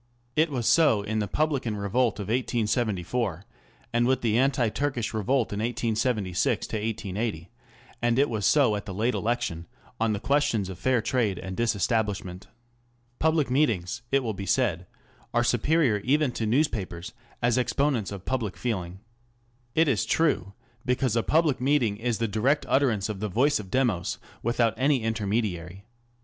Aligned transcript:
It 0.35 0.49
was 0.49 0.65
so 0.65 1.01
with 1.01 1.19
the 1.19 1.27
publican 1.27 1.77
revolt 1.77 2.19
in 2.19 2.23
1874, 2.23 3.45
and 3.93 4.07
with 4.07 4.21
the 4.21 4.35
anti 4.35 4.69
Turkish 4.69 5.13
revolt 5.13 5.53
in 5.53 5.59
1876 5.59 6.73
80, 6.73 7.49
and 8.01 8.17
it 8.17 8.27
was 8.27 8.43
so 8.47 8.75
at 8.75 8.87
the 8.87 8.95
late 8.95 9.13
election 9.13 9.67
on 9.99 10.11
the 10.13 10.19
ques 10.19 10.45
tions 10.45 10.69
of 10.69 10.79
Fair 10.79 11.03
Trade 11.03 11.37
and 11.37 11.55
Disestablishment. 11.55 12.47
Public 13.19 13.51
meetings, 13.51 14.01
it 14.11 14.23
will 14.23 14.33
be 14.33 14.47
said, 14.47 14.87
are 15.35 15.43
superior 15.43 15.97
even 15.99 16.31
to 16.31 16.47
newspapers 16.47 17.13
as 17.43 17.59
exponents 17.59 18.11
of 18.11 18.25
public 18.25 18.57
feeling. 18.57 19.01
It 19.75 19.87
is 19.87 20.05
true, 20.05 20.53
because 20.83 21.15
a 21.15 21.21
public 21.21 21.61
meeting 21.61 21.97
is 21.97 22.17
the 22.17 22.27
direct 22.27 22.65
utterance 22.67 23.07
of 23.07 23.19
the 23.19 23.29
voice 23.29 23.59
of 23.59 23.69
Demos 23.69 24.17
without 24.41 24.73
any 24.77 25.03
intermediary. 25.03 25.85